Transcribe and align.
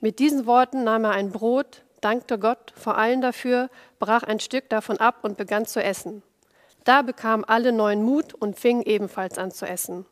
Mit 0.00 0.20
diesen 0.20 0.46
Worten 0.46 0.84
nahm 0.84 1.04
er 1.04 1.10
ein 1.12 1.32
Brot, 1.32 1.82
dankte 2.00 2.38
Gott 2.38 2.72
vor 2.76 2.96
allen 2.96 3.20
dafür, 3.20 3.68
brach 3.98 4.22
ein 4.22 4.38
Stück 4.38 4.68
davon 4.68 4.98
ab 4.98 5.18
und 5.22 5.36
begann 5.36 5.66
zu 5.66 5.82
essen. 5.82 6.22
Da 6.84 7.02
bekamen 7.02 7.44
alle 7.44 7.72
neuen 7.72 8.02
Mut 8.02 8.32
und 8.32 8.58
fingen 8.58 8.82
ebenfalls 8.82 9.38
an 9.38 9.50
zu 9.50 9.66
essen. 9.66 10.06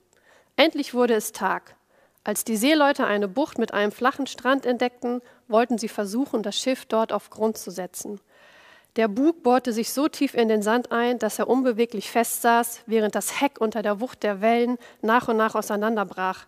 Endlich 0.57 0.93
wurde 0.93 1.15
es 1.15 1.33
Tag. 1.33 1.77
Als 2.25 2.43
die 2.43 2.57
Seeleute 2.57 3.07
eine 3.07 3.29
Bucht 3.29 3.59
mit 3.59 3.73
einem 3.73 3.93
flachen 3.93 4.27
Strand 4.27 4.67
entdeckten, 4.67 5.23
wollten 5.47 5.79
sie 5.79 5.89
versuchen, 5.89 6.43
das 6.43 6.59
Schiff 6.59 6.85
dort 6.85 7.13
auf 7.13 7.31
Grund 7.31 7.57
zu 7.57 7.71
setzen. 7.71 8.21
Der 8.97 9.07
Bug 9.07 9.45
bohrte 9.45 9.73
sich 9.73 9.93
so 9.93 10.09
tief 10.09 10.35
in 10.35 10.49
den 10.49 10.63
Sand 10.63 10.91
ein, 10.91 11.21
dass 11.21 11.39
er 11.39 11.49
unbeweglich 11.49 12.11
festsaß, 12.11 12.81
während 12.87 13.15
das 13.15 13.41
Heck 13.41 13.61
unter 13.61 13.83
der 13.83 14.01
Wucht 14.01 14.25
der 14.25 14.41
Wellen 14.41 14.79
nach 15.03 15.29
und 15.29 15.37
nach 15.37 15.55
auseinanderbrach. 15.55 16.47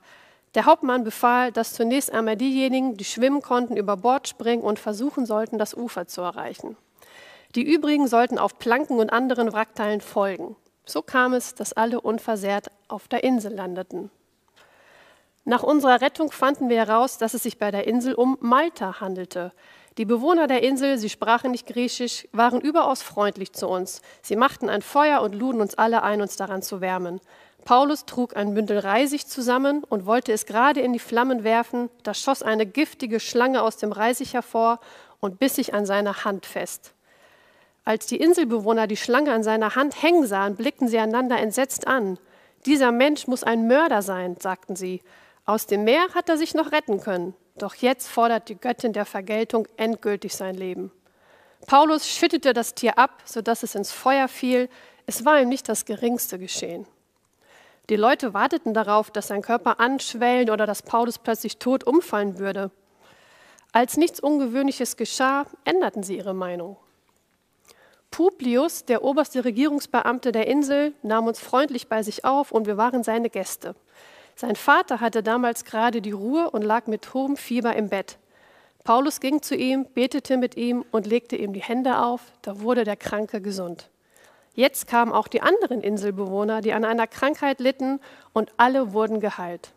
Der 0.58 0.66
Hauptmann 0.66 1.04
befahl, 1.04 1.52
dass 1.52 1.72
zunächst 1.72 2.12
einmal 2.12 2.34
diejenigen, 2.34 2.96
die 2.96 3.04
schwimmen 3.04 3.42
konnten, 3.42 3.76
über 3.76 3.96
Bord 3.96 4.26
springen 4.26 4.64
und 4.64 4.80
versuchen 4.80 5.24
sollten, 5.24 5.56
das 5.56 5.72
Ufer 5.72 6.08
zu 6.08 6.20
erreichen. 6.20 6.76
Die 7.54 7.62
übrigen 7.62 8.08
sollten 8.08 8.38
auf 8.38 8.58
Planken 8.58 8.98
und 8.98 9.10
anderen 9.10 9.52
Wrackteilen 9.52 10.00
folgen. 10.00 10.56
So 10.84 11.00
kam 11.00 11.32
es, 11.32 11.54
dass 11.54 11.74
alle 11.74 12.00
unversehrt 12.00 12.72
auf 12.88 13.06
der 13.06 13.22
Insel 13.22 13.54
landeten. 13.54 14.10
Nach 15.44 15.62
unserer 15.62 16.00
Rettung 16.00 16.32
fanden 16.32 16.68
wir 16.68 16.78
heraus, 16.78 17.18
dass 17.18 17.34
es 17.34 17.44
sich 17.44 17.60
bei 17.60 17.70
der 17.70 17.86
Insel 17.86 18.14
um 18.14 18.36
Malta 18.40 18.98
handelte. 18.98 19.52
Die 19.98 20.04
Bewohner 20.04 20.46
der 20.46 20.62
Insel, 20.62 20.96
sie 20.96 21.08
sprachen 21.08 21.50
nicht 21.50 21.66
Griechisch, 21.66 22.28
waren 22.30 22.60
überaus 22.60 23.02
freundlich 23.02 23.52
zu 23.52 23.66
uns. 23.66 24.00
Sie 24.22 24.36
machten 24.36 24.68
ein 24.68 24.80
Feuer 24.80 25.20
und 25.22 25.34
luden 25.34 25.60
uns 25.60 25.74
alle 25.74 26.04
ein, 26.04 26.22
uns 26.22 26.36
daran 26.36 26.62
zu 26.62 26.80
wärmen. 26.80 27.20
Paulus 27.64 28.06
trug 28.06 28.36
ein 28.36 28.54
Bündel 28.54 28.78
Reisig 28.78 29.26
zusammen 29.26 29.82
und 29.82 30.06
wollte 30.06 30.32
es 30.32 30.46
gerade 30.46 30.80
in 30.80 30.92
die 30.92 31.00
Flammen 31.00 31.42
werfen, 31.42 31.90
da 32.04 32.14
schoss 32.14 32.44
eine 32.44 32.64
giftige 32.64 33.18
Schlange 33.18 33.60
aus 33.60 33.76
dem 33.76 33.90
Reisig 33.90 34.34
hervor 34.34 34.78
und 35.18 35.40
biss 35.40 35.56
sich 35.56 35.74
an 35.74 35.84
seiner 35.84 36.24
Hand 36.24 36.46
fest. 36.46 36.94
Als 37.84 38.06
die 38.06 38.18
Inselbewohner 38.18 38.86
die 38.86 38.96
Schlange 38.96 39.32
an 39.32 39.42
seiner 39.42 39.74
Hand 39.74 40.00
hängen 40.00 40.28
sahen, 40.28 40.54
blickten 40.54 40.86
sie 40.86 40.98
einander 40.98 41.38
entsetzt 41.38 41.88
an. 41.88 42.20
Dieser 42.66 42.92
Mensch 42.92 43.26
muss 43.26 43.42
ein 43.42 43.66
Mörder 43.66 44.02
sein, 44.02 44.36
sagten 44.38 44.76
sie. 44.76 45.02
Aus 45.44 45.66
dem 45.66 45.82
Meer 45.82 46.14
hat 46.14 46.28
er 46.28 46.36
sich 46.36 46.54
noch 46.54 46.70
retten 46.70 47.00
können, 47.00 47.34
doch 47.62 47.74
jetzt 47.74 48.08
fordert 48.08 48.48
die 48.48 48.56
Göttin 48.56 48.92
der 48.92 49.04
Vergeltung 49.04 49.66
endgültig 49.76 50.34
sein 50.34 50.54
Leben. 50.54 50.90
Paulus 51.66 52.08
schüttete 52.08 52.52
das 52.52 52.74
Tier 52.74 52.98
ab, 52.98 53.22
sodass 53.24 53.62
es 53.62 53.74
ins 53.74 53.92
Feuer 53.92 54.28
fiel. 54.28 54.68
Es 55.06 55.24
war 55.24 55.40
ihm 55.40 55.48
nicht 55.48 55.68
das 55.68 55.84
geringste 55.84 56.38
geschehen. 56.38 56.86
Die 57.88 57.96
Leute 57.96 58.34
warteten 58.34 58.74
darauf, 58.74 59.10
dass 59.10 59.28
sein 59.28 59.42
Körper 59.42 59.80
anschwellen 59.80 60.50
oder 60.50 60.66
dass 60.66 60.82
Paulus 60.82 61.18
plötzlich 61.18 61.58
tot 61.58 61.84
umfallen 61.84 62.38
würde. 62.38 62.70
Als 63.72 63.96
nichts 63.96 64.20
Ungewöhnliches 64.20 64.96
geschah, 64.96 65.46
änderten 65.64 66.02
sie 66.02 66.16
ihre 66.16 66.34
Meinung. 66.34 66.76
Publius, 68.10 68.84
der 68.84 69.04
oberste 69.04 69.44
Regierungsbeamte 69.44 70.32
der 70.32 70.46
Insel, 70.46 70.94
nahm 71.02 71.26
uns 71.26 71.38
freundlich 71.38 71.88
bei 71.88 72.02
sich 72.02 72.24
auf 72.24 72.52
und 72.52 72.66
wir 72.66 72.76
waren 72.76 73.04
seine 73.04 73.30
Gäste. 73.30 73.74
Sein 74.40 74.54
Vater 74.54 75.00
hatte 75.00 75.24
damals 75.24 75.64
gerade 75.64 76.00
die 76.00 76.12
Ruhe 76.12 76.48
und 76.48 76.62
lag 76.62 76.86
mit 76.86 77.12
hohem 77.12 77.36
Fieber 77.36 77.74
im 77.74 77.88
Bett. 77.88 78.18
Paulus 78.84 79.18
ging 79.18 79.42
zu 79.42 79.56
ihm, 79.56 79.84
betete 79.94 80.36
mit 80.36 80.56
ihm 80.56 80.84
und 80.92 81.08
legte 81.08 81.34
ihm 81.34 81.52
die 81.52 81.60
Hände 81.60 81.98
auf, 81.98 82.20
da 82.42 82.60
wurde 82.60 82.84
der 82.84 82.94
Kranke 82.94 83.40
gesund. 83.40 83.90
Jetzt 84.54 84.86
kamen 84.86 85.10
auch 85.10 85.26
die 85.26 85.42
anderen 85.42 85.80
Inselbewohner, 85.80 86.60
die 86.60 86.72
an 86.72 86.84
einer 86.84 87.08
Krankheit 87.08 87.58
litten, 87.58 87.98
und 88.32 88.52
alle 88.58 88.92
wurden 88.92 89.18
geheilt. 89.18 89.72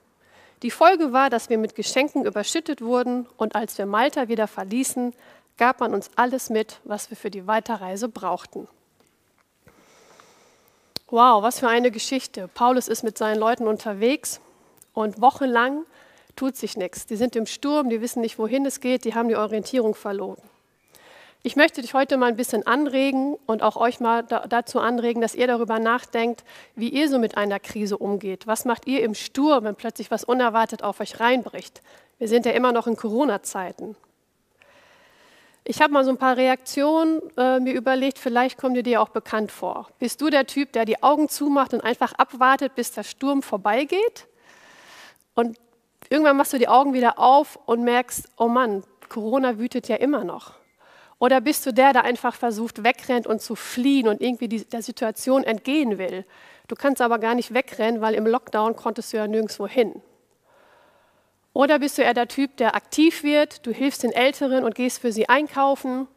Die 0.61 0.69
Folge 0.69 1.11
war, 1.11 1.31
dass 1.31 1.49
wir 1.49 1.57
mit 1.57 1.73
Geschenken 1.73 2.23
überschüttet 2.23 2.83
wurden, 2.83 3.25
und 3.37 3.55
als 3.55 3.79
wir 3.79 3.87
Malta 3.87 4.27
wieder 4.27 4.45
verließen, 4.45 5.15
gab 5.57 5.79
man 5.79 5.91
uns 5.91 6.11
alles 6.17 6.51
mit, 6.51 6.81
was 6.83 7.09
wir 7.09 7.17
für 7.17 7.31
die 7.31 7.47
Weiterreise 7.47 8.09
brauchten. 8.09 8.67
Wow, 11.07 11.41
was 11.41 11.61
für 11.61 11.67
eine 11.67 11.89
Geschichte. 11.89 12.47
Paulus 12.47 12.87
ist 12.87 13.03
mit 13.03 13.17
seinen 13.17 13.39
Leuten 13.39 13.67
unterwegs 13.67 14.39
und 14.93 15.21
wochenlang 15.21 15.85
tut 16.35 16.55
sich 16.55 16.77
nichts. 16.77 17.05
Die 17.05 17.15
sind 17.15 17.35
im 17.35 17.45
Sturm, 17.45 17.89
die 17.89 18.01
wissen 18.01 18.21
nicht, 18.21 18.39
wohin 18.39 18.65
es 18.65 18.79
geht, 18.79 19.05
die 19.05 19.15
haben 19.15 19.29
die 19.29 19.35
Orientierung 19.35 19.95
verloren. 19.95 20.41
Ich 21.43 21.55
möchte 21.55 21.81
dich 21.81 21.95
heute 21.95 22.17
mal 22.17 22.27
ein 22.27 22.35
bisschen 22.35 22.67
anregen 22.67 23.35
und 23.47 23.63
auch 23.63 23.75
euch 23.75 23.99
mal 23.99 24.21
dazu 24.23 24.79
anregen, 24.79 25.21
dass 25.21 25.33
ihr 25.33 25.47
darüber 25.47 25.79
nachdenkt, 25.79 26.43
wie 26.75 26.89
ihr 26.89 27.09
so 27.09 27.17
mit 27.17 27.35
einer 27.35 27.59
Krise 27.59 27.97
umgeht. 27.97 28.45
Was 28.45 28.63
macht 28.63 28.85
ihr 28.85 29.01
im 29.01 29.15
Sturm, 29.15 29.63
wenn 29.63 29.75
plötzlich 29.75 30.11
was 30.11 30.23
unerwartet 30.23 30.83
auf 30.83 30.99
euch 30.99 31.19
reinbricht? 31.19 31.81
Wir 32.19 32.27
sind 32.27 32.45
ja 32.45 32.51
immer 32.51 32.71
noch 32.71 32.85
in 32.85 32.95
Corona-Zeiten. 32.95 33.95
Ich 35.63 35.81
habe 35.81 35.93
mal 35.93 36.03
so 36.03 36.11
ein 36.11 36.17
paar 36.17 36.37
Reaktionen 36.37 37.21
äh, 37.37 37.59
mir 37.59 37.73
überlegt, 37.73 38.19
vielleicht 38.19 38.59
kommt 38.59 38.77
dir 38.77 38.83
dir 38.83 39.01
auch 39.01 39.09
bekannt 39.09 39.51
vor. 39.51 39.89
Bist 39.97 40.21
du 40.21 40.29
der 40.29 40.45
Typ, 40.45 40.71
der 40.73 40.85
die 40.85 41.01
Augen 41.01 41.27
zumacht 41.27 41.73
und 41.73 41.81
einfach 41.81 42.13
abwartet, 42.13 42.75
bis 42.75 42.91
der 42.91 43.03
Sturm 43.03 43.41
vorbeigeht? 43.41 44.27
Und 45.33 45.57
irgendwann 46.09 46.37
machst 46.37 46.53
du 46.53 46.57
die 46.57 46.67
Augen 46.67 46.93
wieder 46.93 47.19
auf 47.19 47.59
und 47.65 47.83
merkst, 47.83 48.29
oh 48.37 48.47
Mann, 48.47 48.83
Corona 49.09 49.57
wütet 49.57 49.87
ja 49.87 49.97
immer 49.97 50.23
noch. 50.23 50.53
Oder 51.19 51.39
bist 51.39 51.65
du 51.65 51.73
der, 51.73 51.93
der 51.93 52.03
einfach 52.03 52.33
versucht, 52.33 52.83
wegrennt 52.83 53.27
und 53.27 53.41
zu 53.41 53.55
fliehen 53.55 54.07
und 54.07 54.21
irgendwie 54.21 54.47
die, 54.47 54.65
der 54.65 54.81
Situation 54.81 55.43
entgehen 55.43 55.97
will? 55.97 56.25
Du 56.67 56.75
kannst 56.75 57.01
aber 57.01 57.19
gar 57.19 57.35
nicht 57.35 57.53
wegrennen, 57.53 58.01
weil 58.01 58.15
im 58.15 58.25
Lockdown 58.25 58.75
konntest 58.75 59.13
du 59.13 59.17
ja 59.17 59.27
nirgendwo 59.27 59.67
hin. 59.67 60.01
Oder 61.53 61.79
bist 61.79 61.97
du 61.97 62.01
eher 62.01 62.13
der 62.13 62.27
Typ, 62.27 62.57
der 62.57 62.75
aktiv 62.75 63.23
wird, 63.23 63.65
du 63.65 63.71
hilfst 63.71 64.03
den 64.03 64.13
Älteren 64.13 64.63
und 64.63 64.73
gehst 64.73 64.99
für 64.99 65.11
sie 65.11 65.27
einkaufen. 65.27 66.07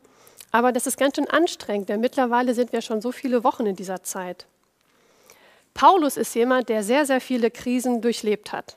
Aber 0.53 0.71
das 0.71 0.87
ist 0.87 0.97
ganz 0.97 1.17
schön 1.17 1.29
anstrengend, 1.29 1.89
denn 1.89 2.01
mittlerweile 2.01 2.55
sind 2.55 2.73
wir 2.73 2.81
schon 2.81 3.01
so 3.01 3.11
viele 3.11 3.43
Wochen 3.43 3.67
in 3.67 3.75
dieser 3.75 4.05
Zeit. 4.05 4.47
Paulus 5.75 6.17
ist 6.17 6.35
jemand, 6.37 6.69
der 6.69 6.85
sehr, 6.85 7.05
sehr 7.05 7.21
viele 7.21 7.51
Krisen 7.51 8.01
durchlebt 8.01 8.53
hat. 8.53 8.77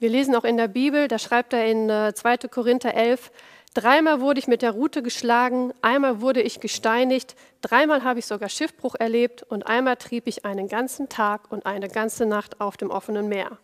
Wir 0.00 0.10
lesen 0.10 0.36
auch 0.36 0.44
in 0.44 0.56
der 0.56 0.68
Bibel, 0.68 1.08
da 1.08 1.18
schreibt 1.18 1.52
er 1.52 1.66
in 1.66 1.88
2. 1.88 2.34
Äh, 2.34 2.48
Korinther 2.48 2.94
11, 2.94 3.32
dreimal 3.74 4.20
wurde 4.20 4.38
ich 4.38 4.46
mit 4.46 4.62
der 4.62 4.70
Rute 4.70 5.02
geschlagen, 5.02 5.72
einmal 5.82 6.20
wurde 6.20 6.40
ich 6.40 6.60
gesteinigt, 6.60 7.34
dreimal 7.62 8.04
habe 8.04 8.20
ich 8.20 8.26
sogar 8.26 8.48
Schiffbruch 8.48 8.94
erlebt 8.94 9.42
und 9.42 9.66
einmal 9.66 9.96
trieb 9.96 10.28
ich 10.28 10.44
einen 10.44 10.68
ganzen 10.68 11.08
Tag 11.08 11.50
und 11.50 11.66
eine 11.66 11.88
ganze 11.88 12.26
Nacht 12.26 12.60
auf 12.60 12.76
dem 12.76 12.90
offenen 12.90 13.28
Meer. 13.28 13.58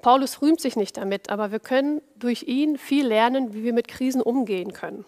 Paulus 0.00 0.40
rühmt 0.42 0.60
sich 0.60 0.76
nicht 0.76 0.96
damit, 0.96 1.28
aber 1.28 1.50
wir 1.50 1.58
können 1.58 2.02
durch 2.14 2.44
ihn 2.44 2.78
viel 2.78 3.04
lernen, 3.04 3.52
wie 3.52 3.64
wir 3.64 3.72
mit 3.72 3.88
Krisen 3.88 4.22
umgehen 4.22 4.72
können. 4.72 5.04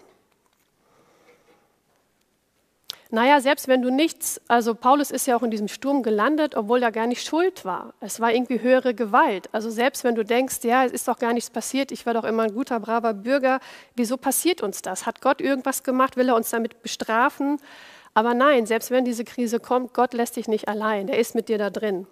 Naja, 3.15 3.43
selbst 3.43 3.69
wenn 3.69 3.83
du 3.83 3.91
nichts, 3.91 4.41
also 4.49 4.75
Paulus 4.75 5.11
ist 5.11 5.27
ja 5.27 5.37
auch 5.37 5.43
in 5.43 5.51
diesem 5.51 5.69
Sturm 5.69 6.03
gelandet, 6.03 6.55
obwohl 6.55 6.83
er 6.83 6.91
gar 6.91 7.07
nicht 7.07 7.27
schuld 7.27 7.63
war. 7.63 7.93
Es 8.01 8.21
war 8.21 8.33
irgendwie 8.33 8.63
höhere 8.63 8.95
Gewalt. 8.95 9.51
Also 9.53 9.69
selbst 9.69 10.03
wenn 10.03 10.15
du 10.15 10.25
denkst, 10.25 10.61
ja, 10.63 10.87
es 10.87 10.93
ist 10.93 11.07
doch 11.07 11.19
gar 11.19 11.35
nichts 11.35 11.51
passiert, 11.51 11.93
ich 11.93 12.07
war 12.07 12.15
doch 12.15 12.25
immer 12.25 12.45
ein 12.45 12.55
guter, 12.55 12.81
braver 12.81 13.13
Bürger, 13.13 13.61
wieso 13.97 14.17
passiert 14.17 14.63
uns 14.63 14.81
das? 14.81 15.05
Hat 15.05 15.21
Gott 15.21 15.43
irgendwas 15.43 15.83
gemacht? 15.83 16.17
Will 16.17 16.31
er 16.31 16.37
uns 16.37 16.49
damit 16.49 16.81
bestrafen? 16.81 17.59
Aber 18.15 18.33
nein, 18.33 18.65
selbst 18.65 18.91
wenn 18.91 19.05
diese 19.05 19.25
Krise 19.25 19.61
kommt, 19.61 19.93
Gott 19.93 20.15
lässt 20.15 20.37
dich 20.37 20.49
nicht 20.49 20.69
allein, 20.69 21.09
er 21.09 21.19
ist 21.19 21.35
mit 21.35 21.51
dir 21.51 21.59
da 21.59 21.69
drin. 21.69 22.07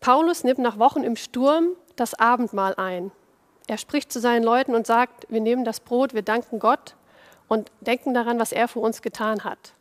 Paulus 0.00 0.42
nimmt 0.42 0.58
nach 0.58 0.80
Wochen 0.80 1.04
im 1.04 1.14
Sturm 1.14 1.68
das 1.94 2.14
Abendmahl 2.14 2.74
ein. 2.78 3.12
Er 3.68 3.78
spricht 3.78 4.12
zu 4.12 4.18
seinen 4.18 4.42
Leuten 4.42 4.74
und 4.74 4.88
sagt, 4.88 5.26
wir 5.28 5.40
nehmen 5.40 5.64
das 5.64 5.78
Brot, 5.78 6.14
wir 6.14 6.22
danken 6.22 6.58
Gott 6.58 6.96
und 7.48 7.70
denken 7.80 8.14
daran, 8.14 8.38
was 8.38 8.52
er 8.52 8.68
für 8.68 8.80
uns 8.80 9.02
getan 9.02 9.44
hat. 9.44 9.72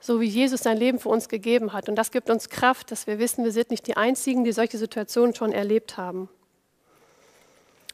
So 0.00 0.20
wie 0.20 0.26
Jesus 0.26 0.60
sein 0.60 0.76
Leben 0.76 0.98
für 0.98 1.08
uns 1.08 1.28
gegeben 1.28 1.72
hat. 1.72 1.88
Und 1.88 1.96
das 1.96 2.10
gibt 2.10 2.28
uns 2.28 2.50
Kraft, 2.50 2.90
dass 2.90 3.06
wir 3.06 3.18
wissen, 3.18 3.44
wir 3.44 3.52
sind 3.52 3.70
nicht 3.70 3.86
die 3.86 3.96
Einzigen, 3.96 4.44
die 4.44 4.52
solche 4.52 4.76
Situationen 4.76 5.34
schon 5.34 5.52
erlebt 5.52 5.96
haben. 5.96 6.28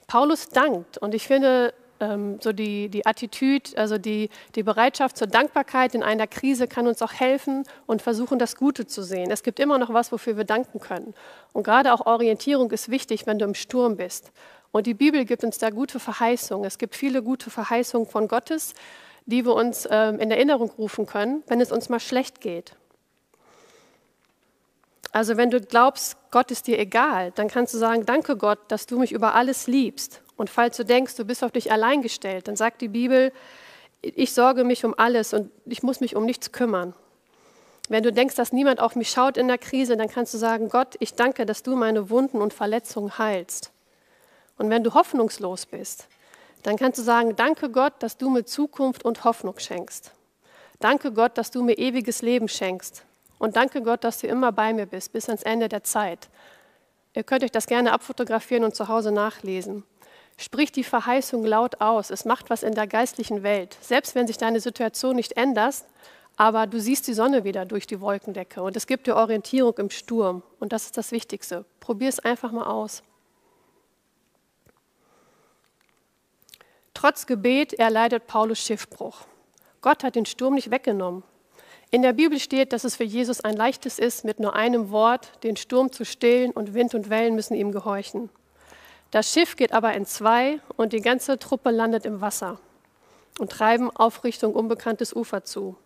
Paulus 0.08 0.48
dankt. 0.48 0.98
Und 0.98 1.14
ich 1.14 1.28
finde, 1.28 1.72
ähm, 2.00 2.38
so 2.40 2.52
die, 2.52 2.88
die 2.88 3.06
Attitüde, 3.06 3.70
also 3.76 3.98
die, 3.98 4.28
die 4.56 4.62
Bereitschaft 4.62 5.16
zur 5.16 5.28
Dankbarkeit 5.28 5.94
in 5.94 6.02
einer 6.02 6.26
Krise 6.26 6.66
kann 6.66 6.88
uns 6.88 7.00
auch 7.02 7.12
helfen 7.12 7.64
und 7.86 8.02
versuchen, 8.02 8.38
das 8.38 8.56
Gute 8.56 8.86
zu 8.86 9.02
sehen. 9.02 9.30
Es 9.30 9.42
gibt 9.42 9.60
immer 9.60 9.78
noch 9.78 9.92
was, 9.92 10.10
wofür 10.10 10.36
wir 10.36 10.44
danken 10.44 10.80
können. 10.80 11.14
Und 11.52 11.62
gerade 11.62 11.92
auch 11.92 12.06
Orientierung 12.06 12.70
ist 12.72 12.90
wichtig, 12.90 13.26
wenn 13.26 13.38
du 13.38 13.44
im 13.44 13.54
Sturm 13.54 13.96
bist. 13.96 14.32
Und 14.72 14.86
die 14.86 14.94
Bibel 14.94 15.24
gibt 15.24 15.42
uns 15.42 15.58
da 15.58 15.70
gute 15.70 15.98
Verheißungen. 15.98 16.66
Es 16.66 16.78
gibt 16.78 16.94
viele 16.94 17.22
gute 17.22 17.50
Verheißungen 17.50 18.06
von 18.06 18.28
Gottes, 18.28 18.74
die 19.26 19.44
wir 19.44 19.54
uns 19.54 19.88
ähm, 19.90 20.18
in 20.20 20.30
Erinnerung 20.30 20.70
rufen 20.70 21.06
können, 21.06 21.42
wenn 21.48 21.60
es 21.60 21.72
uns 21.72 21.88
mal 21.88 22.00
schlecht 22.00 22.40
geht. 22.40 22.76
Also 25.12 25.36
wenn 25.36 25.50
du 25.50 25.60
glaubst, 25.60 26.16
Gott 26.30 26.52
ist 26.52 26.68
dir 26.68 26.78
egal, 26.78 27.32
dann 27.32 27.48
kannst 27.48 27.74
du 27.74 27.78
sagen, 27.78 28.06
danke 28.06 28.36
Gott, 28.36 28.60
dass 28.68 28.86
du 28.86 28.98
mich 28.98 29.10
über 29.10 29.34
alles 29.34 29.66
liebst. 29.66 30.22
Und 30.36 30.50
falls 30.50 30.76
du 30.76 30.84
denkst, 30.84 31.16
du 31.16 31.24
bist 31.24 31.42
auf 31.42 31.50
dich 31.50 31.72
allein 31.72 32.00
gestellt, 32.00 32.46
dann 32.46 32.54
sagt 32.54 32.80
die 32.80 32.88
Bibel, 32.88 33.32
ich 34.02 34.32
sorge 34.32 34.64
mich 34.64 34.84
um 34.84 34.94
alles 34.96 35.34
und 35.34 35.50
ich 35.66 35.82
muss 35.82 36.00
mich 36.00 36.14
um 36.14 36.24
nichts 36.24 36.52
kümmern. 36.52 36.94
Wenn 37.88 38.04
du 38.04 38.12
denkst, 38.12 38.36
dass 38.36 38.52
niemand 38.52 38.78
auf 38.78 38.94
mich 38.94 39.10
schaut 39.10 39.36
in 39.36 39.48
der 39.48 39.58
Krise, 39.58 39.96
dann 39.96 40.08
kannst 40.08 40.32
du 40.32 40.38
sagen, 40.38 40.68
Gott, 40.68 40.94
ich 41.00 41.14
danke, 41.14 41.44
dass 41.44 41.64
du 41.64 41.74
meine 41.74 42.08
Wunden 42.08 42.40
und 42.40 42.54
Verletzungen 42.54 43.18
heilst. 43.18 43.72
Und 44.60 44.68
wenn 44.68 44.84
du 44.84 44.92
hoffnungslos 44.92 45.64
bist, 45.64 46.06
dann 46.64 46.76
kannst 46.76 46.98
du 46.98 47.02
sagen, 47.02 47.34
danke 47.34 47.70
Gott, 47.70 47.94
dass 48.00 48.18
du 48.18 48.28
mir 48.28 48.44
Zukunft 48.44 49.06
und 49.06 49.24
Hoffnung 49.24 49.58
schenkst. 49.58 50.12
Danke 50.80 51.12
Gott, 51.12 51.38
dass 51.38 51.50
du 51.50 51.62
mir 51.62 51.78
ewiges 51.78 52.20
Leben 52.20 52.46
schenkst. 52.46 53.02
Und 53.38 53.56
danke 53.56 53.80
Gott, 53.80 54.04
dass 54.04 54.18
du 54.18 54.26
immer 54.26 54.52
bei 54.52 54.74
mir 54.74 54.84
bist 54.84 55.14
bis 55.14 55.30
ans 55.30 55.44
Ende 55.44 55.70
der 55.70 55.82
Zeit. 55.82 56.28
Ihr 57.14 57.22
könnt 57.22 57.42
euch 57.42 57.50
das 57.50 57.68
gerne 57.68 57.90
abfotografieren 57.90 58.64
und 58.64 58.74
zu 58.74 58.88
Hause 58.88 59.12
nachlesen. 59.12 59.82
Sprich 60.36 60.70
die 60.70 60.84
Verheißung 60.84 61.42
laut 61.46 61.80
aus. 61.80 62.10
Es 62.10 62.26
macht 62.26 62.50
was 62.50 62.62
in 62.62 62.74
der 62.74 62.86
geistlichen 62.86 63.42
Welt. 63.42 63.78
Selbst 63.80 64.14
wenn 64.14 64.26
sich 64.26 64.36
deine 64.36 64.60
Situation 64.60 65.16
nicht 65.16 65.38
ändert, 65.38 65.86
aber 66.36 66.66
du 66.66 66.78
siehst 66.78 67.08
die 67.08 67.14
Sonne 67.14 67.44
wieder 67.44 67.64
durch 67.64 67.86
die 67.86 68.02
Wolkendecke 68.02 68.62
und 68.62 68.76
es 68.76 68.86
gibt 68.86 69.06
dir 69.06 69.16
Orientierung 69.16 69.78
im 69.78 69.88
Sturm. 69.88 70.42
Und 70.58 70.74
das 70.74 70.84
ist 70.84 70.98
das 70.98 71.12
Wichtigste. 71.12 71.64
Probier 71.80 72.10
es 72.10 72.20
einfach 72.20 72.52
mal 72.52 72.66
aus. 72.66 73.02
Trotz 77.00 77.24
Gebet 77.24 77.72
erleidet 77.72 78.26
Paulus 78.26 78.58
Schiffbruch. 78.58 79.22
Gott 79.80 80.04
hat 80.04 80.16
den 80.16 80.26
Sturm 80.26 80.52
nicht 80.52 80.70
weggenommen. 80.70 81.22
In 81.90 82.02
der 82.02 82.12
Bibel 82.12 82.38
steht, 82.38 82.74
dass 82.74 82.84
es 82.84 82.96
für 82.96 83.04
Jesus 83.04 83.40
ein 83.40 83.56
leichtes 83.56 83.98
ist, 83.98 84.22
mit 84.22 84.38
nur 84.38 84.54
einem 84.54 84.90
Wort 84.90 85.32
den 85.42 85.56
Sturm 85.56 85.90
zu 85.92 86.04
stillen 86.04 86.50
und 86.50 86.74
Wind 86.74 86.94
und 86.94 87.08
Wellen 87.08 87.34
müssen 87.34 87.54
ihm 87.54 87.72
gehorchen. 87.72 88.28
Das 89.12 89.32
Schiff 89.32 89.56
geht 89.56 89.72
aber 89.72 89.94
in 89.94 90.04
zwei 90.04 90.60
und 90.76 90.92
die 90.92 91.00
ganze 91.00 91.38
Truppe 91.38 91.70
landet 91.70 92.04
im 92.04 92.20
Wasser 92.20 92.60
und 93.38 93.50
treiben 93.50 93.88
auf 93.96 94.22
Richtung 94.22 94.54
unbekanntes 94.54 95.16
Ufer 95.16 95.42
zu. 95.42 95.76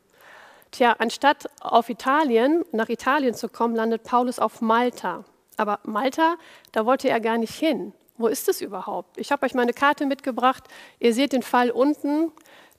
Tja, 0.72 0.96
anstatt 0.98 1.48
auf 1.60 1.90
Italien, 1.90 2.64
nach 2.72 2.88
Italien 2.88 3.34
zu 3.34 3.48
kommen, 3.48 3.76
landet 3.76 4.02
Paulus 4.02 4.40
auf 4.40 4.60
Malta. 4.60 5.24
Aber 5.58 5.78
Malta, 5.84 6.34
da 6.72 6.84
wollte 6.84 7.08
er 7.08 7.20
gar 7.20 7.38
nicht 7.38 7.54
hin. 7.54 7.92
Wo 8.16 8.28
ist 8.28 8.48
es 8.48 8.60
überhaupt? 8.60 9.18
Ich 9.18 9.32
habe 9.32 9.44
euch 9.44 9.54
meine 9.54 9.72
Karte 9.72 10.06
mitgebracht. 10.06 10.64
Ihr 11.00 11.12
seht 11.12 11.32
den 11.32 11.42
Fall 11.42 11.70
unten. 11.70 12.30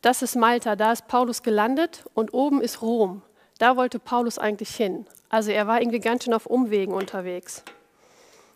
Das 0.01 0.21
ist 0.21 0.35
Malta. 0.35 0.75
Da 0.75 0.93
ist 0.93 1.07
Paulus 1.07 1.43
gelandet 1.43 2.05
und 2.13 2.33
oben 2.33 2.61
ist 2.61 2.81
Rom. 2.81 3.21
Da 3.57 3.75
wollte 3.75 3.99
Paulus 3.99 4.37
eigentlich 4.37 4.75
hin. 4.75 5.05
Also 5.29 5.51
er 5.51 5.67
war 5.67 5.81
irgendwie 5.81 5.99
ganz 5.99 6.23
schön 6.23 6.33
auf 6.33 6.45
Umwegen 6.45 6.93
unterwegs. 6.93 7.63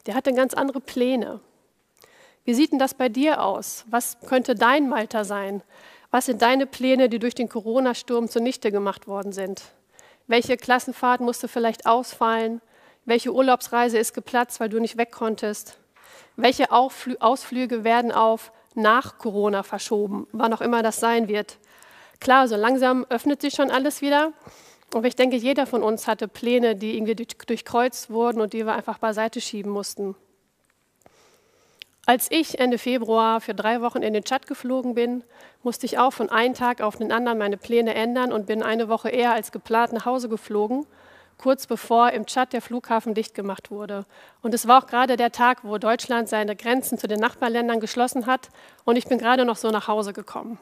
Der 0.06 0.16
hatte 0.16 0.34
ganz 0.34 0.54
andere 0.54 0.80
Pläne. 0.80 1.42
Wie 2.46 2.54
sieht 2.54 2.72
denn 2.72 2.80
das 2.80 2.94
bei 2.94 3.10
dir 3.10 3.44
aus? 3.44 3.86
Was 3.90 4.18
könnte 4.26 4.56
dein 4.56 4.88
Malta 4.88 5.24
sein? 5.24 5.62
Was 6.12 6.26
sind 6.26 6.42
deine 6.42 6.66
Pläne, 6.66 7.10
die 7.10 7.20
durch 7.20 7.36
den 7.36 7.50
Corona-Sturm 7.50 8.30
zunichte 8.30 8.72
gemacht 8.72 9.08
worden 9.08 9.32
sind? 9.32 9.62
Welche 10.28 10.58
Klassenfahrt 10.58 11.22
musste 11.22 11.48
vielleicht 11.48 11.86
ausfallen? 11.86 12.62
Welche 13.06 13.34
Urlaubsreise 13.34 13.98
ist 13.98 14.14
geplatzt, 14.14 14.60
weil 14.60 14.70
du 14.70 14.80
nicht 14.80 14.98
weg 14.98 15.12
konntest? 15.12 15.78
Welche 16.42 16.72
Ausflüge 16.72 17.84
werden 17.84 18.14
auf 18.14 18.54
nach 18.74 19.18
Corona 19.18 19.62
verschoben, 19.62 20.26
wann 20.32 20.54
auch 20.54 20.62
immer 20.62 20.82
das 20.82 21.02
sein 21.02 21.28
wird? 21.28 21.58
Klar, 22.22 22.48
so 22.48 22.56
langsam 22.56 23.06
öffnet 23.10 23.42
sich 23.42 23.56
schon 23.56 23.70
alles 23.70 24.02
wieder. 24.02 24.32
Aber 24.94 25.06
ich 25.06 25.18
denke, 25.18 25.36
jeder 25.36 25.66
von 25.66 25.84
uns 25.84 26.08
hatte 26.08 26.30
Pläne, 26.30 26.78
die 26.78 26.96
irgendwie 26.96 27.16
durchkreuzt 27.16 28.10
wurden 28.10 28.40
und 28.40 28.54
die 28.54 28.66
wir 28.66 28.74
einfach 28.74 29.00
beiseite 29.00 29.42
schieben 29.42 29.70
mussten. 29.70 30.16
Als 32.06 32.32
ich 32.32 32.58
Ende 32.58 32.78
Februar 32.78 33.42
für 33.42 33.54
drei 33.54 33.82
Wochen 33.82 34.02
in 34.02 34.14
den 34.14 34.24
Tschad 34.24 34.48
geflogen 34.48 34.96
bin, 34.96 35.26
musste 35.62 35.86
ich 35.86 36.00
auch 36.00 36.14
von 36.14 36.30
einem 36.30 36.54
Tag 36.54 36.80
auf 36.80 36.96
den 36.96 37.12
anderen 37.12 37.38
meine 37.38 37.58
Pläne 37.58 37.96
ändern 37.96 38.32
und 38.32 38.46
bin 38.46 38.64
eine 38.64 38.88
Woche 38.88 39.10
eher 39.10 39.34
als 39.34 39.52
geplant 39.52 39.92
nach 39.92 40.06
Hause 40.06 40.30
geflogen 40.30 40.88
kurz 41.40 41.66
bevor 41.66 42.12
im 42.12 42.28
Tschad 42.28 42.54
der 42.54 42.62
Flughafen 42.62 43.16
dicht 43.16 43.34
gemacht 43.34 43.72
wurde. 43.72 44.06
Und 44.42 44.54
es 44.54 44.68
war 44.68 44.84
auch 44.84 44.88
gerade 44.88 45.18
der 45.18 45.32
Tag, 45.32 45.64
wo 45.64 45.78
Deutschland 45.80 46.30
seine 46.30 46.56
Grenzen 46.56 47.00
zu 47.00 47.08
den 47.08 47.20
Nachbarländern 47.20 47.80
geschlossen 47.80 48.28
hat 48.28 48.50
und 48.86 48.98
ich 48.98 49.08
bin 49.08 49.18
gerade 49.18 49.46
noch 49.46 49.56
so 49.56 49.72
nach 49.72 49.88
Hause 49.88 50.14
gekommen. 50.14 50.60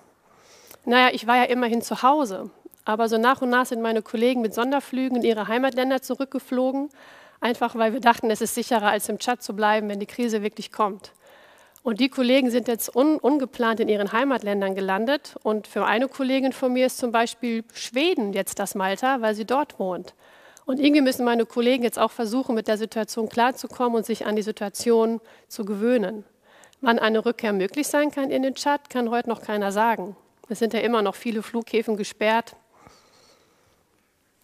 Naja, 0.86 1.10
ich 1.12 1.28
war 1.28 1.36
ja 1.36 1.44
immerhin 1.44 1.82
zu 1.82 2.04
Hause, 2.04 2.50
aber 2.86 3.10
so 3.10 3.18
nach 3.18 3.42
und 3.42 3.50
nach 3.50 3.66
sind 3.66 3.82
meine 3.82 4.02
Kollegen 4.02 4.42
mit 4.42 4.54
Sonderflügen 4.54 5.18
in 5.18 5.24
ihre 5.24 5.48
Heimatländer 5.50 6.02
zurückgeflogen, 6.02 6.90
einfach 7.42 7.76
weil 7.76 7.92
wir 7.92 8.00
dachten, 8.00 8.32
es 8.32 8.40
ist 8.40 8.56
sicherer, 8.56 8.88
als 8.88 9.10
im 9.10 9.20
Tschad 9.20 9.44
zu 9.44 9.56
bleiben, 9.56 9.90
wenn 9.90 10.00
die 10.00 10.06
Krise 10.06 10.44
wirklich 10.44 10.72
kommt. 10.72 11.12
Und 11.88 12.02
die 12.02 12.10
Kollegen 12.10 12.52
sind 12.52 12.68
jetzt 12.68 12.94
un 12.94 13.18
ungeplant 13.18 13.80
in 13.80 13.88
ihren 13.88 14.12
Heimatländern 14.12 14.76
gelandet. 14.76 15.38
Und 15.42 15.68
für 15.68 15.86
eine 15.86 16.10
Kollegin 16.10 16.52
von 16.52 16.74
mir 16.74 16.86
ist 16.86 16.98
zum 16.98 17.14
Beispiel 17.14 17.64
Schweden 17.74 18.34
jetzt 18.34 18.60
das 18.60 18.76
Malta, 18.76 19.22
weil 19.22 19.36
sie 19.36 19.46
dort 19.46 19.80
wohnt. 19.80 20.14
Und 20.68 20.82
irgendwie 20.82 21.02
müssen 21.02 21.24
meine 21.24 21.46
Kollegen 21.46 21.84
jetzt 21.84 21.98
auch 21.98 22.12
versuchen, 22.12 22.54
mit 22.54 22.68
der 22.68 22.78
Situation 22.78 23.30
klarzukommen 23.30 23.96
und 23.96 24.06
sich 24.06 24.26
an 24.26 24.36
die 24.36 24.42
Situation 24.42 25.22
zu 25.48 25.64
gewöhnen. 25.64 26.26
Wann 26.82 27.00
eine 27.00 27.26
Rückkehr 27.26 27.54
möglich 27.54 27.88
sein 27.88 28.12
kann 28.12 28.30
in 28.30 28.44
den 28.44 28.54
Chat, 28.54 28.90
kann 28.90 29.10
heute 29.10 29.30
noch 29.30 29.42
keiner 29.42 29.72
sagen. 29.72 30.18
Es 30.50 30.60
sind 30.60 30.74
ja 30.74 30.82
immer 30.82 31.02
noch 31.02 31.16
viele 31.16 31.42
Flughäfen 31.42 31.96
gesperrt. 31.96 32.58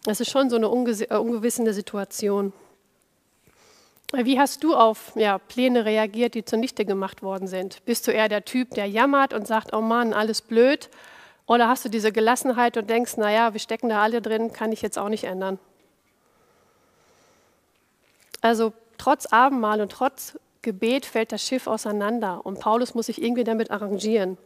Es 0.06 0.18
ist 0.18 0.30
schon 0.30 0.48
so 0.48 0.56
eine 0.56 0.66
äh, 0.66 1.16
ungewissende 1.18 1.74
Situation. 1.74 2.54
Wie 4.14 4.38
hast 4.38 4.64
du 4.64 4.74
auf 4.74 5.12
ja, 5.16 5.36
Pläne 5.36 5.84
reagiert, 5.84 6.34
die 6.34 6.44
zunichte 6.44 6.86
gemacht 6.86 7.22
worden 7.22 7.48
sind? 7.48 7.84
Bist 7.84 8.06
du 8.06 8.12
eher 8.12 8.30
der 8.30 8.46
Typ, 8.46 8.70
der 8.70 8.86
jammert 8.86 9.34
und 9.34 9.46
sagt, 9.46 9.74
oh 9.74 9.82
Mann, 9.82 10.14
alles 10.14 10.40
blöd? 10.40 10.88
Oder 11.46 11.68
hast 11.68 11.84
du 11.84 11.90
diese 11.90 12.12
Gelassenheit 12.12 12.78
und 12.78 12.88
denkst, 12.88 13.18
naja, 13.18 13.52
wir 13.52 13.60
stecken 13.60 13.90
da 13.90 14.02
alle 14.02 14.22
drin, 14.22 14.54
kann 14.54 14.72
ich 14.72 14.80
jetzt 14.80 14.98
auch 14.98 15.10
nicht 15.10 15.24
ändern? 15.24 15.58
Also 18.44 18.74
trotz 18.98 19.24
Abendmahl 19.24 19.80
und 19.80 19.90
trotz 19.90 20.38
Gebet 20.60 21.06
fällt 21.06 21.32
das 21.32 21.42
Schiff 21.42 21.66
auseinander 21.66 22.44
und 22.44 22.60
Paulus 22.60 22.94
muss 22.94 23.06
sich 23.06 23.22
irgendwie 23.22 23.42
damit 23.42 23.70
arrangieren. 23.70 24.36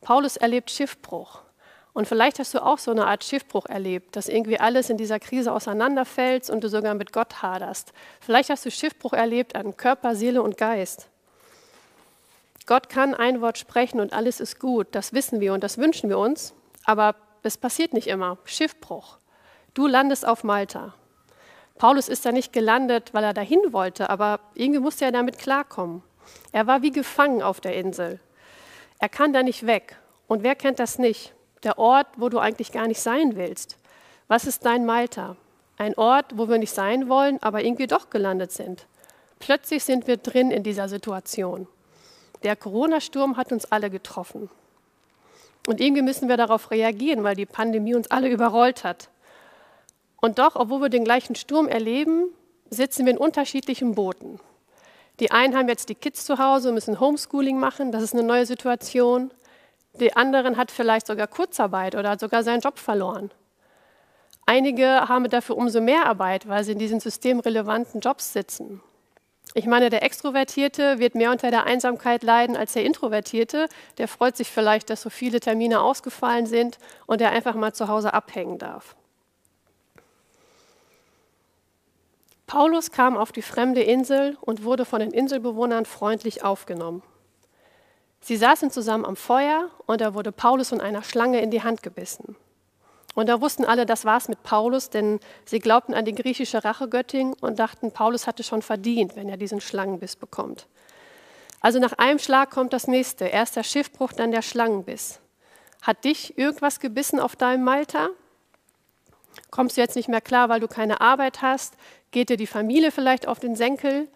Paulus 0.00 0.36
erlebt 0.36 0.70
Schiffbruch. 0.70 1.40
Und 1.92 2.06
vielleicht 2.06 2.38
hast 2.38 2.54
du 2.54 2.64
auch 2.64 2.78
so 2.78 2.92
eine 2.92 3.08
Art 3.08 3.24
Schiffbruch 3.24 3.66
erlebt, 3.66 4.14
dass 4.14 4.28
irgendwie 4.28 4.60
alles 4.60 4.90
in 4.90 4.96
dieser 4.96 5.18
Krise 5.18 5.50
auseinanderfällt 5.52 6.48
und 6.50 6.62
du 6.62 6.68
sogar 6.68 6.94
mit 6.94 7.12
Gott 7.12 7.42
haderst. 7.42 7.92
Vielleicht 8.20 8.48
hast 8.48 8.64
du 8.64 8.70
Schiffbruch 8.70 9.12
erlebt 9.12 9.56
an 9.56 9.76
Körper, 9.76 10.14
Seele 10.14 10.40
und 10.40 10.56
Geist. 10.56 11.08
Gott 12.66 12.88
kann 12.88 13.12
ein 13.12 13.40
Wort 13.40 13.58
sprechen 13.58 13.98
und 13.98 14.12
alles 14.12 14.38
ist 14.38 14.60
gut. 14.60 14.86
Das 14.92 15.12
wissen 15.12 15.40
wir 15.40 15.52
und 15.52 15.64
das 15.64 15.78
wünschen 15.78 16.08
wir 16.08 16.18
uns. 16.18 16.54
Aber 16.84 17.16
es 17.42 17.58
passiert 17.58 17.92
nicht 17.92 18.06
immer. 18.06 18.38
Schiffbruch. 18.44 19.18
Du 19.74 19.88
landest 19.88 20.24
auf 20.24 20.44
Malta. 20.44 20.94
Paulus 21.76 22.08
ist 22.08 22.24
da 22.24 22.32
nicht 22.32 22.52
gelandet, 22.52 23.12
weil 23.12 23.24
er 23.24 23.34
dahin 23.34 23.72
wollte, 23.72 24.08
aber 24.08 24.40
irgendwie 24.54 24.80
musste 24.80 25.04
er 25.04 25.12
damit 25.12 25.38
klarkommen. 25.38 26.02
Er 26.52 26.66
war 26.66 26.82
wie 26.82 26.92
gefangen 26.92 27.42
auf 27.42 27.60
der 27.60 27.74
Insel. 27.74 28.20
Er 28.98 29.08
kann 29.08 29.32
da 29.32 29.42
nicht 29.42 29.66
weg. 29.66 29.96
Und 30.28 30.42
wer 30.42 30.54
kennt 30.54 30.78
das 30.78 30.98
nicht? 30.98 31.34
Der 31.62 31.78
Ort, 31.78 32.06
wo 32.16 32.28
du 32.28 32.38
eigentlich 32.38 32.72
gar 32.72 32.86
nicht 32.86 33.00
sein 33.00 33.36
willst. 33.36 33.78
Was 34.28 34.46
ist 34.46 34.64
dein 34.64 34.86
Malta? 34.86 35.36
Ein 35.76 35.94
Ort, 35.96 36.38
wo 36.38 36.48
wir 36.48 36.58
nicht 36.58 36.72
sein 36.72 37.08
wollen, 37.08 37.42
aber 37.42 37.64
irgendwie 37.64 37.86
doch 37.86 38.08
gelandet 38.08 38.52
sind. 38.52 38.86
Plötzlich 39.40 39.84
sind 39.84 40.06
wir 40.06 40.16
drin 40.16 40.50
in 40.50 40.62
dieser 40.62 40.88
Situation. 40.88 41.66
Der 42.44 42.56
Corona-Sturm 42.56 43.36
hat 43.36 43.52
uns 43.52 43.70
alle 43.70 43.90
getroffen. 43.90 44.48
Und 45.66 45.80
irgendwie 45.80 46.02
müssen 46.02 46.28
wir 46.28 46.36
darauf 46.36 46.70
reagieren, 46.70 47.24
weil 47.24 47.34
die 47.34 47.46
Pandemie 47.46 47.94
uns 47.94 48.10
alle 48.10 48.28
überrollt 48.28 48.84
hat. 48.84 49.08
Und 50.24 50.38
doch, 50.38 50.56
obwohl 50.56 50.80
wir 50.80 50.88
den 50.88 51.04
gleichen 51.04 51.34
Sturm 51.34 51.68
erleben, 51.68 52.30
sitzen 52.70 53.04
wir 53.04 53.12
in 53.12 53.18
unterschiedlichen 53.18 53.94
Booten. 53.94 54.40
Die 55.20 55.30
einen 55.30 55.54
haben 55.54 55.68
jetzt 55.68 55.90
die 55.90 55.94
Kids 55.94 56.24
zu 56.24 56.38
Hause 56.38 56.68
und 56.68 56.76
müssen 56.76 56.98
Homeschooling 56.98 57.58
machen, 57.58 57.92
das 57.92 58.02
ist 58.02 58.14
eine 58.14 58.22
neue 58.22 58.46
Situation. 58.46 59.30
Die 60.00 60.16
anderen 60.16 60.56
hat 60.56 60.70
vielleicht 60.70 61.08
sogar 61.08 61.26
Kurzarbeit 61.26 61.94
oder 61.94 62.08
hat 62.08 62.20
sogar 62.20 62.42
seinen 62.42 62.60
Job 62.60 62.78
verloren. 62.78 63.32
Einige 64.46 64.86
haben 65.10 65.28
dafür 65.28 65.58
umso 65.58 65.82
mehr 65.82 66.06
Arbeit, 66.06 66.48
weil 66.48 66.64
sie 66.64 66.72
in 66.72 66.78
diesen 66.78 67.00
systemrelevanten 67.00 68.00
Jobs 68.00 68.32
sitzen. 68.32 68.80
Ich 69.52 69.66
meine, 69.66 69.90
der 69.90 70.02
Extrovertierte 70.02 71.00
wird 71.00 71.16
mehr 71.16 71.32
unter 71.32 71.50
der 71.50 71.64
Einsamkeit 71.64 72.22
leiden 72.22 72.56
als 72.56 72.72
der 72.72 72.86
Introvertierte. 72.86 73.68
Der 73.98 74.08
freut 74.08 74.38
sich 74.38 74.48
vielleicht, 74.48 74.88
dass 74.88 75.02
so 75.02 75.10
viele 75.10 75.40
Termine 75.40 75.82
ausgefallen 75.82 76.46
sind 76.46 76.78
und 77.04 77.20
er 77.20 77.30
einfach 77.32 77.54
mal 77.56 77.74
zu 77.74 77.88
Hause 77.88 78.14
abhängen 78.14 78.56
darf. 78.56 78.96
Paulus 82.46 82.90
kam 82.90 83.16
auf 83.16 83.32
die 83.32 83.42
fremde 83.42 83.82
Insel 83.82 84.36
und 84.40 84.64
wurde 84.64 84.84
von 84.84 85.00
den 85.00 85.12
Inselbewohnern 85.12 85.86
freundlich 85.86 86.44
aufgenommen. 86.44 87.02
Sie 88.20 88.36
saßen 88.36 88.70
zusammen 88.70 89.04
am 89.04 89.16
Feuer 89.16 89.70
und 89.86 90.00
da 90.00 90.14
wurde 90.14 90.32
Paulus 90.32 90.70
von 90.70 90.80
einer 90.80 91.02
Schlange 91.02 91.40
in 91.40 91.50
die 91.50 91.62
Hand 91.62 91.82
gebissen. 91.82 92.36
Und 93.14 93.28
da 93.28 93.40
wussten 93.40 93.64
alle, 93.64 93.86
das 93.86 94.04
war's 94.04 94.28
mit 94.28 94.42
Paulus, 94.42 94.90
denn 94.90 95.20
sie 95.44 95.60
glaubten 95.60 95.94
an 95.94 96.04
die 96.04 96.14
griechische 96.14 96.64
Rachegöttin 96.64 97.34
und 97.40 97.58
dachten, 97.58 97.92
Paulus 97.92 98.26
hatte 98.26 98.42
schon 98.42 98.62
verdient, 98.62 99.14
wenn 99.14 99.28
er 99.28 99.36
diesen 99.36 99.60
Schlangenbiss 99.60 100.16
bekommt. 100.16 100.66
Also 101.60 101.78
nach 101.78 101.92
einem 101.94 102.18
Schlag 102.18 102.50
kommt 102.50 102.72
das 102.72 102.88
nächste. 102.88 103.26
Erst 103.26 103.56
der 103.56 103.62
Schiffbruch, 103.62 104.12
dann 104.12 104.32
der 104.32 104.42
Schlangenbiss. 104.42 105.20
Hat 105.82 106.04
dich 106.04 106.36
irgendwas 106.36 106.80
gebissen 106.80 107.20
auf 107.20 107.36
deinem 107.36 107.64
Malta? 107.64 108.08
Kommst 109.50 109.76
du 109.76 109.80
jetzt 109.80 109.96
nicht 109.96 110.08
mehr 110.08 110.20
klar, 110.20 110.48
weil 110.48 110.60
du 110.60 110.68
keine 110.68 111.00
Arbeit 111.00 111.42
hast? 111.42 111.74
Geht 112.10 112.28
dir 112.28 112.36
die 112.36 112.46
Familie 112.46 112.90
vielleicht 112.90 113.26
auf 113.28 113.40
den 113.40 113.56
Senkel? 113.56 114.08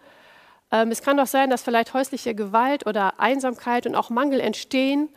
Ähm, 0.71 0.91
es 0.91 1.01
kann 1.01 1.19
auch 1.19 1.27
sein, 1.27 1.49
dass 1.49 1.63
vielleicht 1.63 1.93
häusliche 1.93 2.35
Gewalt 2.35 2.85
oder 2.85 3.19
Einsamkeit 3.19 3.85
und 3.85 3.95
auch 3.95 4.09
Mangel 4.09 4.39
entstehen 4.39 5.09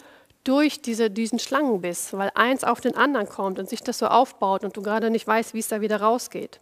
durch 0.44 0.82
diese, 0.82 1.10
diesen 1.10 1.38
Schlangenbiss, 1.38 2.12
weil 2.12 2.30
eins 2.34 2.64
auf 2.64 2.80
den 2.80 2.96
anderen 2.96 3.28
kommt 3.28 3.58
und 3.58 3.68
sich 3.68 3.82
das 3.82 3.98
so 3.98 4.06
aufbaut 4.06 4.64
und 4.64 4.76
du 4.76 4.82
gerade 4.82 5.10
nicht 5.10 5.26
weißt, 5.26 5.54
wie 5.54 5.60
es 5.60 5.68
da 5.68 5.80
wieder 5.80 6.00
rausgeht. 6.00 6.60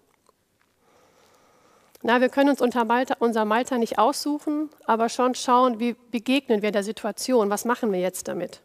Na, 2.03 2.21
wir 2.21 2.31
können 2.31 2.49
uns 2.49 2.63
unter 2.63 2.85
Malta, 2.85 3.17
unser 3.19 3.45
Malta 3.45 3.77
nicht 3.77 3.99
aussuchen, 3.99 4.71
aber 4.87 5.09
schon 5.11 5.35
schauen, 5.35 5.81
wie 5.81 5.95
begegnen 6.11 6.63
wir 6.63 6.73
der 6.73 6.83
Situation, 6.83 7.51
was 7.51 7.67
machen 7.67 7.93
wir 7.93 8.01
jetzt 8.01 8.27
damit. 8.27 8.61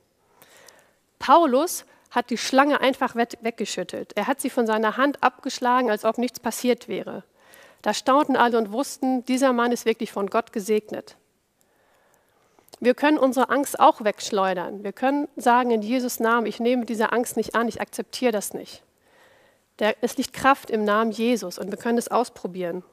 Paulus 1.19 1.85
hat 2.15 2.29
die 2.29 2.37
Schlange 2.37 2.81
einfach 2.81 3.15
weggeschüttelt. 3.15 4.13
Er 4.15 4.27
hat 4.27 4.39
sie 4.41 4.49
von 4.49 4.65
seiner 4.65 4.97
Hand 4.97 5.21
abgeschlagen, 5.21 5.91
als 5.91 6.05
ob 6.05 6.17
nichts 6.17 6.39
passiert 6.39 6.87
wäre. 6.87 7.23
Da 7.81 7.93
staunten 7.93 8.35
alle 8.35 8.57
und 8.57 8.71
wussten, 8.71 9.25
dieser 9.25 9.53
Mann 9.53 9.71
ist 9.71 9.85
wirklich 9.85 10.11
von 10.11 10.27
Gott 10.27 10.53
gesegnet. 10.53 11.17
Wir 12.79 12.93
können 12.93 13.17
unsere 13.17 13.49
Angst 13.49 13.79
auch 13.79 14.03
wegschleudern. 14.03 14.83
Wir 14.83 14.91
können 14.91 15.27
sagen 15.35 15.71
in 15.71 15.81
Jesus 15.81 16.19
Namen, 16.19 16.47
ich 16.47 16.59
nehme 16.59 16.85
diese 16.85 17.11
Angst 17.11 17.37
nicht 17.37 17.55
an, 17.55 17.67
ich 17.67 17.81
akzeptiere 17.81 18.31
das 18.31 18.53
nicht. 18.53 18.83
Es 20.01 20.17
liegt 20.17 20.33
Kraft 20.33 20.69
im 20.69 20.83
Namen 20.83 21.11
Jesus 21.11 21.59
und 21.59 21.69
wir 21.69 21.77
können 21.77 21.97
es 21.97 22.07
ausprobieren. 22.07 22.83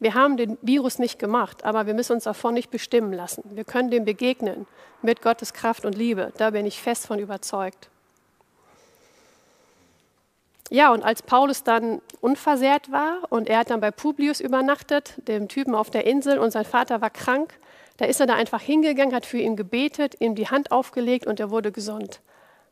Wir 0.00 0.14
haben 0.14 0.36
den 0.36 0.56
Virus 0.62 1.00
nicht 1.00 1.18
gemacht, 1.18 1.64
aber 1.64 1.86
wir 1.86 1.94
müssen 1.94 2.12
uns 2.12 2.24
davon 2.24 2.54
nicht 2.54 2.70
bestimmen 2.70 3.12
lassen. 3.12 3.42
Wir 3.50 3.64
können 3.64 3.90
dem 3.90 4.04
begegnen 4.04 4.66
mit 5.02 5.22
Gottes 5.22 5.52
Kraft 5.52 5.84
und 5.84 5.96
Liebe. 5.96 6.32
Da 6.36 6.50
bin 6.50 6.66
ich 6.66 6.80
fest 6.80 7.06
von 7.06 7.18
überzeugt. 7.18 7.90
Ja, 10.70 10.92
und 10.92 11.02
als 11.02 11.22
Paulus 11.22 11.64
dann 11.64 12.02
unversehrt 12.20 12.92
war 12.92 13.20
und 13.30 13.48
er 13.48 13.60
hat 13.60 13.70
dann 13.70 13.80
bei 13.80 13.90
Publius 13.90 14.40
übernachtet, 14.40 15.14
dem 15.26 15.48
Typen 15.48 15.74
auf 15.74 15.90
der 15.90 16.06
Insel, 16.06 16.38
und 16.38 16.50
sein 16.50 16.66
Vater 16.66 17.00
war 17.00 17.10
krank, 17.10 17.58
da 17.96 18.04
ist 18.04 18.20
er 18.20 18.26
da 18.26 18.34
einfach 18.34 18.60
hingegangen, 18.60 19.14
hat 19.14 19.26
für 19.26 19.38
ihn 19.38 19.56
gebetet, 19.56 20.16
ihm 20.20 20.34
die 20.34 20.48
Hand 20.48 20.70
aufgelegt 20.70 21.26
und 21.26 21.40
er 21.40 21.50
wurde 21.50 21.72
gesund. 21.72 22.20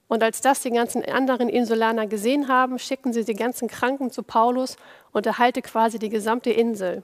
Und 0.08 0.22
als 0.22 0.40
das 0.40 0.60
die 0.60 0.70
ganzen 0.70 1.04
anderen 1.04 1.48
Insulaner 1.48 2.06
gesehen 2.06 2.48
haben, 2.48 2.78
schickten 2.78 3.12
sie 3.12 3.24
die 3.24 3.34
ganzen 3.34 3.66
Kranken 3.66 4.10
zu 4.10 4.22
Paulus 4.22 4.76
und 5.12 5.26
er 5.26 5.38
heilte 5.38 5.62
quasi 5.62 5.98
die 5.98 6.10
gesamte 6.10 6.50
Insel. 6.50 7.02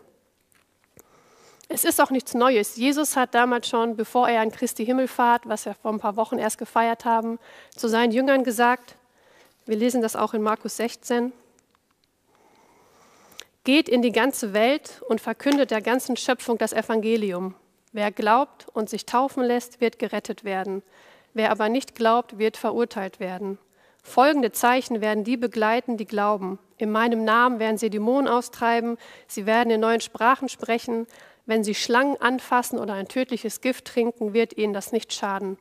Es 1.69 1.85
ist 1.85 2.01
auch 2.01 2.11
nichts 2.11 2.35
Neues. 2.35 2.77
Jesus 2.77 3.17
hat 3.17 3.35
damals 3.35 3.67
schon, 3.67 3.97
bevor 3.97 4.29
er 4.29 4.43
an 4.43 4.53
Christi 4.53 4.85
Himmelfahrt, 4.85 5.49
was 5.49 5.65
wir 5.65 5.75
vor 5.75 5.91
ein 5.91 5.99
paar 5.99 6.17
Wochen 6.17 6.39
erst 6.39 6.59
gefeiert 6.59 7.07
haben, 7.07 7.39
zu 7.75 7.89
seinen 7.89 8.13
Jüngern 8.13 8.45
gesagt, 8.45 8.97
wir 9.67 9.77
lesen 9.77 10.03
das 10.03 10.17
auch 10.17 10.35
in 10.35 10.43
Markus 10.43 10.77
16, 10.77 11.33
geht 13.65 13.89
in 13.89 14.03
die 14.03 14.13
ganze 14.13 14.53
Welt 14.53 15.03
und 15.09 15.21
verkündet 15.21 15.71
der 15.71 15.81
ganzen 15.81 16.17
Schöpfung 16.17 16.59
das 16.59 16.73
Evangelium. 16.73 17.55
Wer 17.93 18.11
glaubt 18.11 18.67
und 18.73 18.91
sich 18.91 19.07
taufen 19.07 19.45
lässt, 19.45 19.81
wird 19.81 19.99
gerettet 19.99 20.45
werden. 20.45 20.83
Wer 21.35 21.51
aber 21.51 21.69
nicht 21.69 21.95
glaubt, 21.95 22.39
wird 22.39 22.57
verurteilt 22.57 23.21
werden. 23.21 23.59
Folgende 24.03 24.51
Zeichen 24.51 25.01
werden 25.01 25.23
die 25.23 25.37
begleiten, 25.37 25.97
die 25.97 26.07
glauben. 26.07 26.59
In 26.77 26.91
meinem 26.91 27.25
Namen 27.25 27.61
werden 27.61 27.79
sie 27.79 27.91
Dämonen 27.91 28.27
austreiben, 28.27 28.99
sie 29.29 29.47
werden 29.47 29.71
in 29.71 29.81
neuen 29.81 30.01
Sprachen 30.01 30.49
sprechen, 30.49 31.07
wenn 31.47 31.65
sie 31.65 31.75
Schlangen 31.75 32.21
anfassen 32.21 32.79
oder 32.79 32.95
ein 32.95 33.09
tödliches 33.09 33.61
Gift 33.61 33.85
trinken, 33.85 34.33
wird 34.33 34.57
ihnen 34.57 34.73
das 34.73 34.93
nicht 34.93 35.13
schaden. 35.13 35.59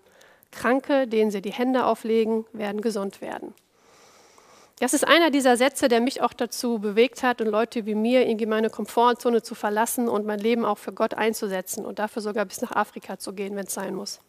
Kranke, 0.51 1.07
denen 1.07 1.31
sie 1.31 1.41
die 1.41 1.53
Hände 1.53 1.85
auflegen, 1.85 2.45
werden 2.51 2.81
gesund 2.81 3.21
werden. 3.21 3.53
Das 4.81 4.95
ist 4.95 5.07
einer 5.07 5.29
dieser 5.29 5.57
Sätze, 5.57 5.89
der 5.89 6.01
mich 6.01 6.23
auch 6.23 6.33
dazu 6.33 6.79
bewegt 6.79 7.21
hat 7.21 7.39
und 7.39 7.45
Leute 7.45 7.85
wie 7.85 7.93
mir, 7.93 8.27
irgendwie 8.27 8.47
meine 8.47 8.71
Komfortzone 8.71 9.43
zu 9.43 9.53
verlassen 9.53 10.09
und 10.09 10.25
mein 10.25 10.39
Leben 10.39 10.65
auch 10.65 10.79
für 10.79 10.91
Gott 10.91 11.13
einzusetzen 11.13 11.85
und 11.85 11.99
dafür 11.99 12.23
sogar 12.23 12.45
bis 12.45 12.61
nach 12.61 12.71
Afrika 12.71 13.19
zu 13.19 13.33
gehen, 13.33 13.55
wenn 13.55 13.67
es 13.67 13.75
sein 13.75 13.93
muss. 13.93 14.21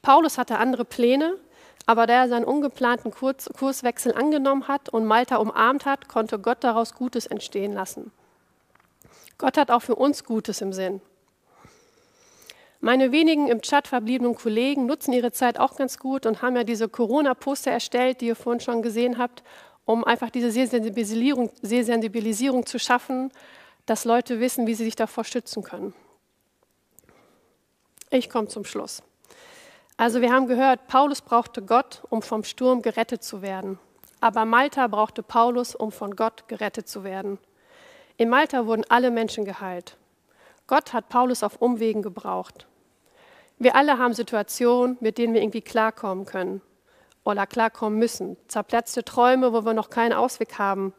Paulus 0.00 0.38
hatte 0.38 0.56
andere 0.56 0.86
Pläne, 0.86 1.36
aber 1.84 2.06
da 2.06 2.14
er 2.14 2.28
seinen 2.30 2.46
ungeplanten 2.46 3.10
Kurswechsel 3.10 4.14
angenommen 4.14 4.68
hat 4.68 4.88
und 4.88 5.04
Malta 5.04 5.36
umarmt 5.36 5.84
hat, 5.84 6.08
konnte 6.08 6.38
Gott 6.38 6.64
daraus 6.64 6.94
Gutes 6.94 7.26
entstehen 7.26 7.74
lassen. 7.74 8.10
Gott 9.36 9.58
hat 9.58 9.70
auch 9.70 9.82
für 9.82 9.96
uns 9.96 10.24
Gutes 10.24 10.62
im 10.62 10.72
Sinn. 10.72 11.02
Meine 12.80 13.10
wenigen 13.10 13.48
im 13.48 13.60
Chat 13.60 13.88
verbliebenen 13.88 14.36
Kollegen 14.36 14.86
nutzen 14.86 15.12
ihre 15.12 15.32
Zeit 15.32 15.58
auch 15.58 15.74
ganz 15.76 15.98
gut 15.98 16.26
und 16.26 16.42
haben 16.42 16.54
ja 16.54 16.62
diese 16.62 16.88
Corona-Poster 16.88 17.72
erstellt, 17.72 18.20
die 18.20 18.26
ihr 18.26 18.36
vorhin 18.36 18.60
schon 18.60 18.82
gesehen 18.82 19.18
habt, 19.18 19.42
um 19.84 20.04
einfach 20.04 20.30
diese 20.30 20.52
Sehsensibilisierung, 20.52 21.50
Sehsensibilisierung 21.60 22.66
zu 22.66 22.78
schaffen, 22.78 23.32
dass 23.86 24.04
Leute 24.04 24.38
wissen, 24.38 24.66
wie 24.66 24.74
sie 24.74 24.84
sich 24.84 24.94
davor 24.94 25.24
schützen 25.24 25.64
können. 25.64 25.92
Ich 28.10 28.30
komme 28.30 28.48
zum 28.48 28.64
Schluss. 28.64 29.02
Also 29.96 30.20
wir 30.20 30.32
haben 30.32 30.46
gehört, 30.46 30.86
Paulus 30.86 31.20
brauchte 31.20 31.62
Gott, 31.62 32.02
um 32.08 32.22
vom 32.22 32.44
Sturm 32.44 32.82
gerettet 32.82 33.24
zu 33.24 33.42
werden. 33.42 33.80
Aber 34.20 34.44
Malta 34.44 34.86
brauchte 34.86 35.24
Paulus, 35.24 35.74
um 35.74 35.90
von 35.90 36.14
Gott 36.14 36.46
gerettet 36.46 36.88
zu 36.88 37.02
werden. 37.02 37.38
In 38.16 38.28
Malta 38.28 38.66
wurden 38.66 38.84
alle 38.88 39.10
Menschen 39.10 39.44
geheilt. 39.44 39.96
Gott 40.68 40.92
hat 40.92 41.08
Paulus 41.08 41.42
auf 41.42 41.56
Umwegen 41.56 42.02
gebraucht. 42.02 42.66
Wir 43.58 43.74
alle 43.74 43.98
haben 43.98 44.14
Situationen, 44.14 44.98
mit 45.00 45.18
denen 45.18 45.34
wir 45.34 45.40
irgendwie 45.42 45.62
klarkommen 45.62 46.26
können 46.26 46.60
oder 47.24 47.46
klarkommen 47.46 47.98
müssen. 47.98 48.36
Zerplatzte 48.46 49.02
Träume, 49.02 49.52
wo 49.52 49.64
wir 49.64 49.72
noch 49.72 49.90
keinen 49.90 50.12
Ausweg 50.12 50.58
haben. 50.58 50.92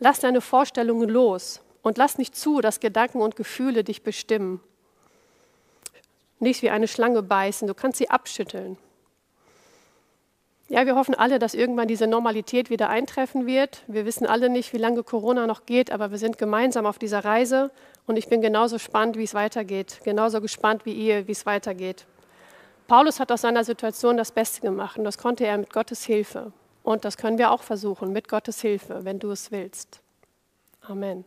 Lass 0.00 0.20
deine 0.20 0.40
Vorstellungen 0.40 1.08
los 1.08 1.62
und 1.82 1.98
lass 1.98 2.18
nicht 2.18 2.36
zu, 2.36 2.60
dass 2.60 2.80
Gedanken 2.80 3.22
und 3.22 3.36
Gefühle 3.36 3.84
dich 3.84 4.02
bestimmen. 4.02 4.60
Nicht 6.40 6.62
wie 6.62 6.70
eine 6.70 6.88
Schlange 6.88 7.22
beißen, 7.22 7.68
du 7.68 7.74
kannst 7.74 7.98
sie 7.98 8.10
abschütteln. 8.10 8.76
Ja, 10.68 10.86
wir 10.86 10.96
hoffen 10.96 11.14
alle, 11.14 11.38
dass 11.38 11.54
irgendwann 11.54 11.88
diese 11.88 12.06
Normalität 12.06 12.70
wieder 12.70 12.88
eintreffen 12.88 13.46
wird. 13.46 13.82
Wir 13.86 14.04
wissen 14.04 14.26
alle 14.26 14.48
nicht, 14.48 14.72
wie 14.72 14.78
lange 14.78 15.02
Corona 15.02 15.46
noch 15.46 15.66
geht, 15.66 15.90
aber 15.90 16.10
wir 16.10 16.18
sind 16.18 16.38
gemeinsam 16.38 16.86
auf 16.86 16.98
dieser 16.98 17.24
Reise 17.24 17.70
und 18.06 18.16
ich 18.16 18.28
bin 18.28 18.40
genauso 18.40 18.76
gespannt, 18.76 19.16
wie 19.16 19.24
es 19.24 19.34
weitergeht, 19.34 20.00
genauso 20.04 20.40
gespannt 20.40 20.84
wie 20.84 20.92
ihr, 20.92 21.26
wie 21.26 21.32
es 21.32 21.46
weitergeht. 21.46 22.06
Paulus 22.88 23.20
hat 23.20 23.30
aus 23.30 23.42
seiner 23.42 23.62
Situation 23.62 24.16
das 24.16 24.32
Beste 24.32 24.60
gemacht 24.60 24.98
und 24.98 25.04
das 25.04 25.16
konnte 25.16 25.46
er 25.46 25.56
mit 25.58 25.72
Gottes 25.72 26.04
Hilfe. 26.04 26.52
Und 26.82 27.04
das 27.04 27.16
können 27.16 27.38
wir 27.38 27.52
auch 27.52 27.62
versuchen, 27.62 28.12
mit 28.12 28.28
Gottes 28.28 28.60
Hilfe, 28.60 29.04
wenn 29.04 29.18
du 29.18 29.30
es 29.30 29.52
willst. 29.52 30.00
Amen. 30.80 31.24